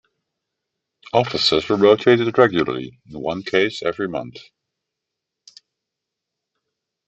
Officers 1.13 1.69
were 1.69 1.75
rotated 1.77 2.35
regularly-in 2.35 3.19
one 3.19 3.43
case 3.43 3.83
every 3.83 4.07
month. 4.07 4.37